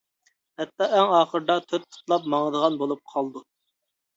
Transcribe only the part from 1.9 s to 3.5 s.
پۇتلاپ ماڭىدىغان بولۇپ قالىدۇ.